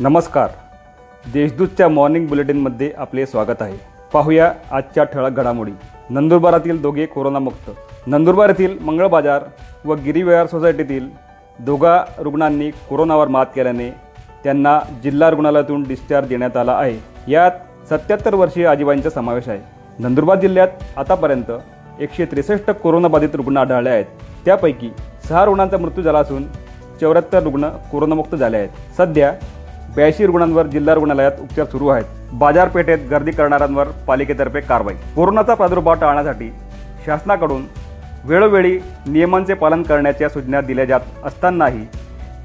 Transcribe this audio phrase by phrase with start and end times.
[0.00, 0.48] नमस्कार.
[1.32, 3.76] देशदूतच्या मॉर्निंग बुलेटिनमध्ये आपले स्वागत आहे.
[4.12, 5.72] पाहूया आजच्या ठळक घडामोडी.
[6.10, 7.70] नंदुरबारातील दोघे कोरोनामुक्त.
[8.06, 9.44] नंदुरबार येथील मंगळ बाजार
[9.84, 11.08] व गिरीविहार सोसायटीतील
[11.58, 13.90] दोघा रुग्णांनी कोरोनावर मात केल्याने
[14.44, 17.32] त्यांना जिल्हा रुग्णालयातून डिस्चार्ज देण्यात आला आहे.
[17.32, 17.50] यात
[17.90, 19.60] सत्याहत्तर वर्षीय आजीबाईंचा समावेश आहे.
[19.98, 21.52] नंदुरबार जिल्ह्यात आतापर्यंत
[22.00, 24.04] एकशे त्रेसष्ट कोरोनाबाधित रुग्ण आढळले आहेत.
[24.44, 24.90] त्यापैकी
[25.28, 26.44] सहा रुग्णांचा मृत्यू झाला असून
[27.00, 28.68] चौऱ्याहत्तर रुग्ण कोरोनामुक्त झाले आहेत.
[28.96, 29.32] सध्या
[29.94, 32.04] ब्याऐंशी रुग्णांवर जिल्हा रुग्णालयात उपचार सुरू आहेत.
[32.32, 34.94] बाजारपेठेत गर्दी करणाऱ्यांवर पालिकेतर्फे कारवाई.
[35.16, 36.50] कोरोनाचा प्रादुर्भाव टाळण्यासाठी
[37.06, 37.64] शासनाकडून
[38.24, 41.84] वेळोवेळी नियमांचे पालन करण्याच्या सूचना दिल्या जात असतानाही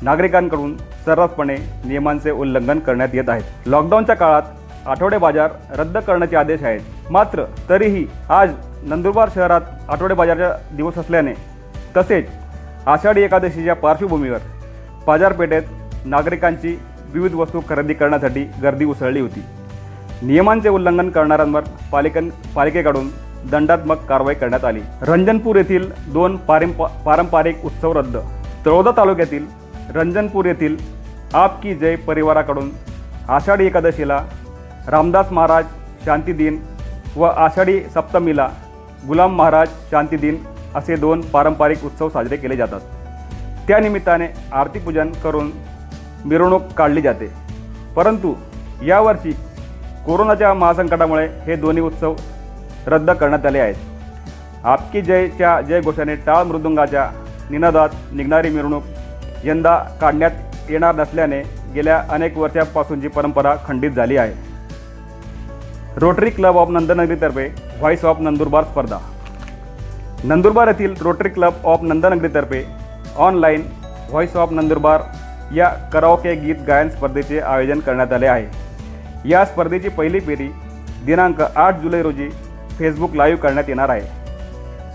[0.01, 1.55] नागरिकांकडून सर्रासपणे
[1.85, 3.67] नियमांचे उल्लंघन करण्यात येत आहेत.
[3.67, 6.81] लॉकडाऊनच्या काळात आठवडे बाजार रद्द करण्याचे आदेश आहेत.
[7.11, 8.53] मात्र तरीही आज
[8.83, 11.33] नंदुरबार शहरात आठवडे बाजारचा दिवस असल्याने
[11.97, 12.29] तसेच
[12.85, 14.37] आषाढी एकादशीच्या पार्श्वभूमीवर
[15.07, 15.61] बाजारपेठेत
[16.05, 16.77] नागरिकांची
[17.13, 19.43] विविध वस्तू खरेदी करण्यासाठी गर्दी उसळली होती.
[20.21, 23.09] नियमांचे उल्लंघन करणाऱ्यांवर पालिकन पालिकेकडून
[23.51, 24.81] दंडात्मक कारवाई करण्यात आली.
[25.01, 28.17] रंजनपूर येथील दोन पारंप पारंपरिक उत्सव रद्द.
[28.65, 29.45] तळोदा तालुक्यातील
[29.95, 30.77] रंजनपूर येथील
[31.33, 32.69] आप की जय परिवाराकडून
[33.29, 34.21] आषाढी एकादशीला
[34.87, 35.65] रामदास महाराज
[36.05, 36.57] शांती दिन
[37.15, 38.47] व आषाढी सप्तमीला
[39.07, 40.37] गुलाम महाराज शांती दिन
[40.75, 42.79] असे दोन पारंपरिक उत्सव साजरे केले जातात.
[43.67, 45.51] त्यानिमित्ताने आरती पूजन करून
[46.25, 47.31] मिरवणूक काढली जाते.
[47.95, 48.33] परंतु
[48.85, 49.31] यावर्षी
[50.05, 52.15] कोरोनाच्या महासंकटामुळे हे दोन्ही उत्सव
[52.87, 53.75] रद्द करण्यात आले आहेत.
[54.63, 57.09] आपकी जयच्या जयघोषाने टाळ मृदुंगाच्या
[57.49, 58.83] निनादात निघणारी मिरवणूक
[59.43, 60.31] यंदा काढण्यात
[60.69, 61.41] येणार नसल्याने
[61.75, 64.33] गेल्या अनेक वर्षांपासूनची परंपरा खंडित झाली आहे.
[65.95, 67.47] रोटरी क्लब ऑफ नंदनगरीतर्फे
[67.77, 68.97] व्हॉइस ऑफ नंदुरबार स्पर्धा.
[70.23, 72.63] नंदुरबार येथील रोटरी क्लब ऑफ नंदनगरीतर्फे
[73.15, 73.63] ऑनलाईन
[74.09, 75.01] व्हॉइस ऑफ नंदुरबार
[75.55, 78.47] या कराओके गीत गायन स्पर्धेचे आयोजन करण्यात आले आहे.
[79.29, 80.47] या स्पर्धेची पहिली फेरी
[81.05, 82.29] दिनांक आठ जुलै रोजी
[82.79, 84.21] फेसबुक लाईव्ह करण्यात येणार आहे.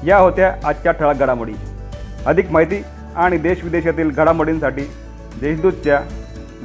[0.07, 1.53] या होत्या आजच्या ठळक घडामोडी.
[2.27, 2.83] अधिक माहिती
[3.17, 4.83] आणि देशविदेशातील घडामोडींसाठी
[5.41, 6.01] देशदूतच्या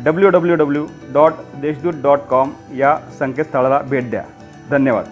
[0.06, 4.24] W W W dot Deshdoot dot com या संकेतस्थळाला भेट द्या.
[4.72, 5.06] धन्यवाद.